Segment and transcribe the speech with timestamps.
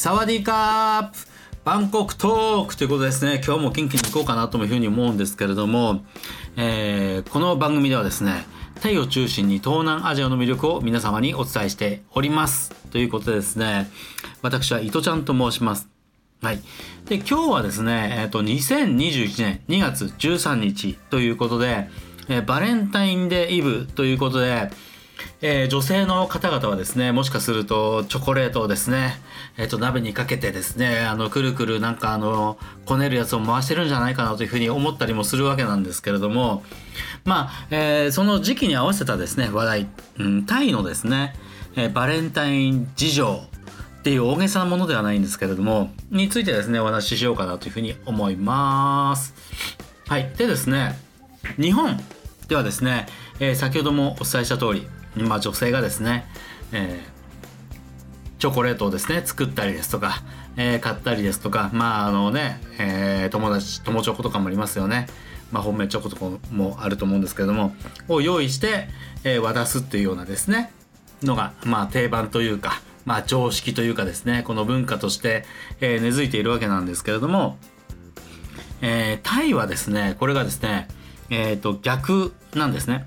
[0.00, 1.18] サワディーカープ
[1.62, 3.42] バンコクトークということですね。
[3.44, 6.06] 今日も元気に行こうかなというふうに思うんですけれども、
[6.56, 8.46] えー、この番組ではですね、
[8.80, 12.70] タイを中心に東南アジアの魅力を皆様にお伝えしております。
[12.90, 13.90] ということでですね、
[14.40, 15.86] 私は伊藤ちゃんと申します。
[16.40, 16.62] はい。
[17.04, 21.90] で、今日はですね、えっ、ー、と、2021年2月13日ということで、
[22.30, 24.70] えー、バレンタインデーイブということで、
[25.42, 29.14] えー、女性の方々はですね、もしかするとチョコレートをですね、
[29.56, 36.62] えっ、ー、と、鍋にかけてですね、あの、くるくるなんかあの、こねるやつを回してるんじゃないかなというふうに思ったりもするわけなんですけれども、
[37.24, 39.86] まあ、えー、その時期に合わせたですね、話題、
[40.18, 41.34] うん、タイのですね、
[41.76, 43.42] えバレンタイン事情
[44.00, 49.34] っていう大げさなものではないんですけれども、についてですね、お話ししようかなというふうに思います。
[50.08, 50.32] はい。
[50.36, 50.98] でですね、
[51.58, 52.00] 日本
[52.48, 53.06] ではですね、
[53.38, 56.26] え先ほどもお伝えした通り、まあ、女性がですね、
[56.72, 60.22] えー、チョコレートをですね作ったりですとか、
[60.56, 65.08] えー、買ったりですとかまああのね、えー、友達友チョコとかもありますよね。
[65.50, 67.74] まあ、本命チョコとかもあると思うんですけれども
[68.08, 68.86] を用意して、
[69.24, 70.70] え、渡すっていうようなですね
[71.24, 75.44] のが、まあ、定番というか、まあ、常識というかですねこの文化として、
[75.80, 77.58] え、根付いているわけなんですけれども、
[78.80, 80.86] え、タイはですねこれがですね
[81.30, 83.04] えっ、と逆なんですね。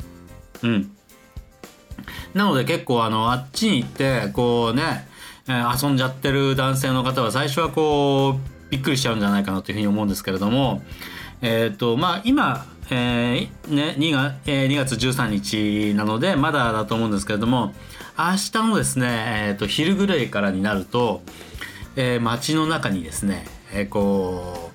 [0.63, 0.92] うん。
[2.33, 5.07] なので結構あのあっちに行ってこうね、
[5.47, 10.81] えー、遊んじゃってる男性の方は最初はこうびっくりしちゃうんじゃないかなというふうに思うんですけれども
[11.41, 17.73] えっ、ー、とまあ今えー、ね、2, がえー、2月13日なのでまだだと思うんですけれども
[18.17, 19.07] 明日のですね、
[19.47, 21.21] えーと、昼ぐらいからになると、
[21.95, 24.71] えー、街の中にですね、えー、こ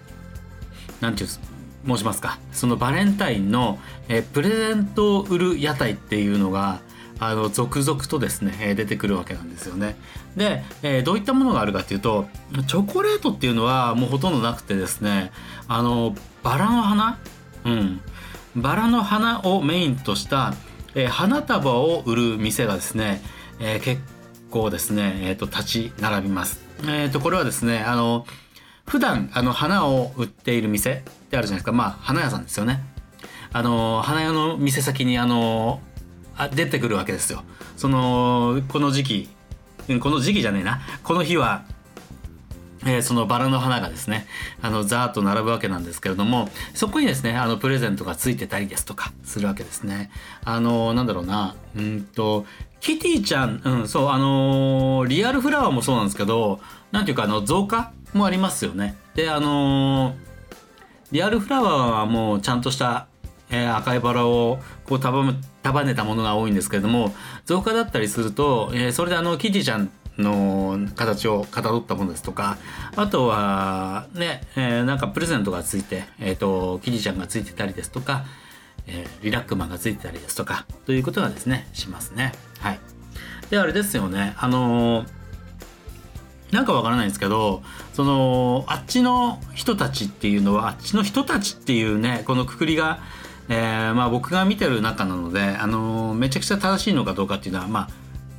[1.01, 1.41] うなんていうんです
[1.87, 3.79] 申しますかそのバレンタインの、
[4.09, 6.81] えー、プレゼントを売る屋台っていうのが
[7.21, 9.97] あの続々とですね出てくるわけなんですよね。
[10.37, 12.29] で、えー、どういったものがあるかっていうと
[12.67, 15.33] チョコレートっていうのはもうほとんどなくてですね
[15.67, 17.19] あのバラの花？
[17.65, 18.01] うん
[18.57, 20.55] バラの花をメインとした、
[20.95, 23.21] えー、花束を売る店がですね、
[23.61, 24.01] えー、結
[24.51, 26.61] 構ですね、えーと、立ち並びます。
[26.83, 28.27] えーと、これはですねあの
[28.87, 32.81] 普段あの花を売っている店ってあるじゃないですかまあ花屋さんですよね。
[33.53, 35.81] あの花屋の店先にあの
[36.53, 37.43] 出てくるわけですよ。
[37.77, 39.29] そのこの時期
[40.01, 40.81] この時期じゃねえな。
[41.03, 41.65] この日は
[42.87, 44.27] えー、そのバラの花がですね
[44.63, 50.11] あのザーッと並ぶわけなんですけれどもそこにですねあのプレゼントがついてたりですとかするわけですね。
[50.45, 51.57] あのなんだろうな。
[51.77, 52.47] うんと
[52.81, 56.61] キティちゃんうんそうあのリアルフラワーもそうなんですけど
[56.93, 58.97] なんていうかあの造花もありますよね。
[59.15, 60.15] であの
[61.11, 63.09] リアルフラワーはもうちゃんとした
[63.51, 65.33] えー、赤いバラをこう束
[65.63, 67.15] 束ねたものが多いんですけれども
[67.45, 72.59] 造花だったりすると、えー、それであのキティちゃんの形をかたどったものですとか
[72.97, 78.25] あとはね、えー、なんかプレゼントがついて、えーと、キティちゃんがついてたりですとか、
[78.87, 82.33] えー、リラックマンがついてたりですとかということがですねしますね。
[82.59, 82.81] はい。
[83.51, 84.35] であれですよね。
[84.39, 85.19] あのー
[86.51, 93.01] なんかわからないんですけどそのあっちの人たちっていうのはあっちの人たちっていうねこのくくりが
[93.49, 97.89] えー、まあ、僕が見てる中なので、あのー、めちゃくちゃ正しいのかどうかっていうのはま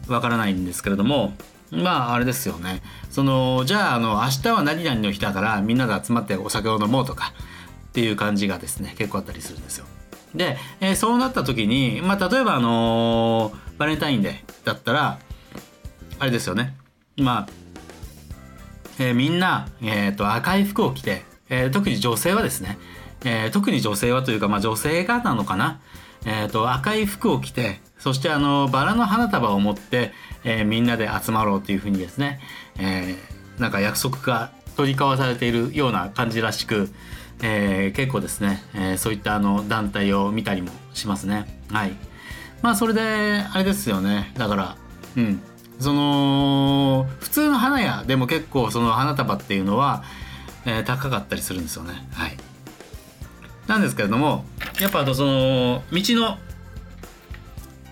[0.07, 1.33] あわからないんですけれども
[1.71, 7.33] まああれですよねそのじゃああの明日は何々の日だからみんなで集まってお酒を飲もうとか
[7.89, 9.85] っていう感じがですね結構あったりするんですよ。
[10.35, 15.19] で、えー、そうなった時に、まあ、例えばあのー、バレンタインデーだったら
[16.19, 16.75] あれですよね
[17.17, 17.49] まあ、
[18.99, 22.77] えー、みんな、えーと赤い服を着て、え、特に女性はですね
[23.23, 25.81] えー、特に女性はというか、まあ、女性がなのかな、
[26.25, 30.13] えーと、赤い服を着てそしてあのバラの花束を持って、
[30.43, 32.39] えー、みんなで集まろうというふうにですね、
[32.77, 36.89] えー、なんか約束が取り交わされているような感じらしく、
[37.41, 41.61] えー、結構ですね、えー、そういったあの団体を見たりもしますね。
[41.69, 41.91] はい。
[42.61, 43.01] まあそれで
[43.51, 44.77] あれですよねだから
[45.15, 45.41] うん
[45.79, 50.03] その普通の花屋でも結構その花束っていうのは、
[50.65, 52.05] えー、高かったりするんですよね。
[52.11, 52.37] はい。
[53.69, 54.45] なんですけれども
[54.81, 56.37] やっぱあとその道の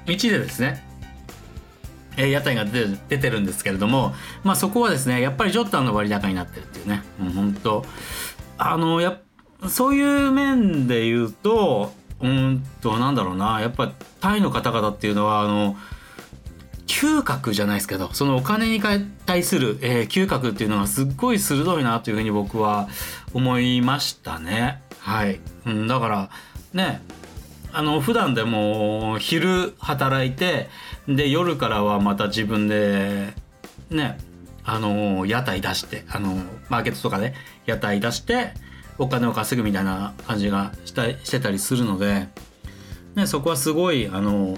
[0.07, 0.83] 道でですね
[2.18, 7.03] え屋台が出て出てるんですけれども、まあ、そこはですねやっぱりちょっとあの割高になってるっていうね。
[7.19, 7.85] もう本当
[8.57, 9.19] あのや
[9.69, 15.77] そういう面で言うとうんとなんだろうなやっぱタイの方々っていうのはあの
[16.97, 18.81] 嗅覚じゃないですけどそのお金に
[19.27, 22.89] 対する、えー、嗅覚っていうのがすっごい鋭いなというふうに僕は
[23.35, 24.81] 思いましたね。
[24.97, 26.29] はい、うん、だから
[26.73, 27.03] ね
[27.71, 30.69] あの普段でも昼働いて
[31.07, 33.31] で夜からはまた自分で
[33.91, 34.17] ね
[34.63, 37.35] あの屋台出してあのマーケットとかで
[37.67, 38.53] 屋台出して
[38.97, 42.27] お金を稼ぐみたいな感じがしたしてたりするので、
[43.13, 44.57] ね、そこはすごいあの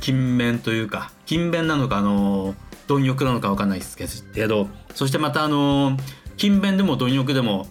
[0.00, 2.54] 勤勉というか勤勉なのかあの
[2.86, 5.96] 貪欲なのか分かんないですけどそしてまたあの
[6.36, 7.66] 勤勉でも貪欲でも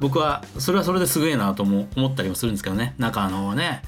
[0.00, 2.94] 僕はそれはそれですげえなとも思ったりもするんですけどね。
[2.98, 3.82] なんかあのね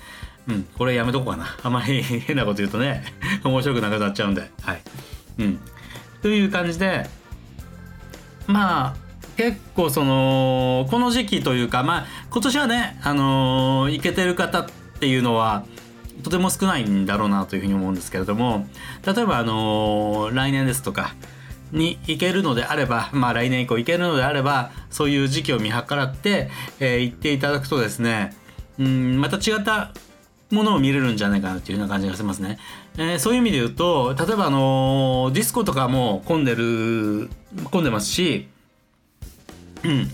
[0.46, 1.56] うんこれやめとこうかな。
[1.62, 3.04] あまり 変なこと言うとね
[3.42, 4.50] 面白くなくなっちゃうんで。
[4.60, 4.82] はい。
[5.38, 5.60] うん。
[6.20, 7.08] という感じで
[8.46, 8.96] まあ
[9.36, 14.66] 結構そのこの時期というかまあ今年はねあのー、けてる方っ
[15.00, 15.64] ていうのは
[16.22, 18.66] とても少ないんだろうなというふうに思うんですけれども
[19.04, 21.14] 例えばあの、来年ですとか
[21.72, 28.36] に行けるのであればまあ来年以降行けるのであればそういう時期を見計らって、えー、行っていただくとですね
[28.78, 29.92] うんまた違った
[30.50, 32.58] ものを見れるんじゃないかなっていうような感じがしますね。
[32.98, 37.30] えー、そういう意味で言うと例えばあの、ディスコとかも混んでる
[37.70, 38.48] 混んでますし
[39.82, 40.10] うん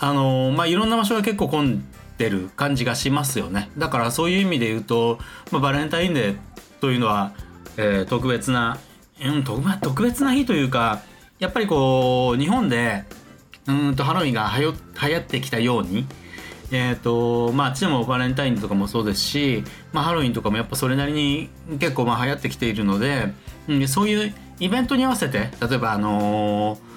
[0.00, 1.84] あの、まあいろんな場所が結構混んで
[2.28, 3.70] る感じがしますよね。
[3.76, 5.18] だからそういう意味で言うと、
[5.50, 6.38] まあ、バレンタインデー
[6.80, 7.32] というのは、
[7.76, 8.78] えー、特別な、
[9.22, 11.02] うん、特別な日というか
[11.38, 13.04] やっぱりこう日本で
[13.66, 14.72] うんとハロウィンがはよ
[15.02, 16.06] 流行ってきたように
[16.70, 19.64] えーとまあ、あっちでもバレンタインとかもそうですし、
[19.94, 21.48] まあ、ハロウィンとかもやっぱそれなりに
[21.78, 23.32] 結構まあ流行ってきているので、
[23.68, 26.88] うん、そういうイベントに合わせて例えばあのー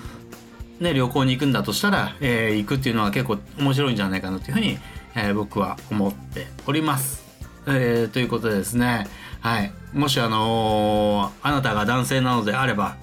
[0.81, 4.79] ね、旅行に行くんだとしたら、えー、行くっていうのは結構面白いんじゃないかなというふうに、
[5.15, 7.23] えー、僕は思っております。
[7.67, 9.07] えー、ということでですね、
[9.41, 12.95] はい、もしあのー、あなたが男性なのであれば、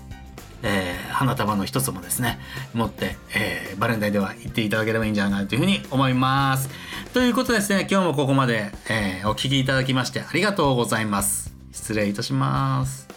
[0.62, 2.40] えー、花束の一つもですね
[2.74, 6.68] 持って、えー、バレンタインでは行っていただければいいんじゃないかというふうに思います。
[7.12, 11.54] ということですね今日もここまで、えー、お聴きいただきましてありがとうございます。
[11.72, 13.07] 失礼いたします。